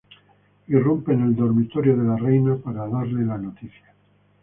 Irrumpe 0.75 1.13
en 1.13 1.21
el 1.25 1.35
dormitorio 1.35 1.95
de 1.95 2.03
la 2.03 2.15
reina 2.17 2.55
para 2.57 2.87
darle 2.87 3.23
la 3.23 3.37
noticia. 3.37 3.93